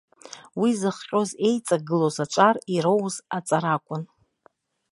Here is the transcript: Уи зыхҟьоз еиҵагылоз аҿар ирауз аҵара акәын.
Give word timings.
Уи 0.59 0.69
зыхҟьоз 0.79 1.29
еиҵагылоз 1.47 2.15
аҿар 2.23 2.55
ирауз 2.73 3.15
аҵара 3.37 3.71
акәын. 3.75 4.03